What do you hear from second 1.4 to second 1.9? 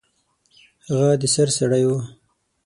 سړی